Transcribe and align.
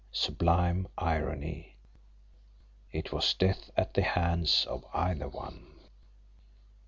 Sublime 0.11 0.87
irony! 0.97 1.75
It 2.91 3.13
was 3.13 3.35
death 3.35 3.69
at 3.77 3.93
the 3.93 4.01
hands 4.01 4.65
of 4.65 4.83
either 4.95 5.27
one! 5.29 5.67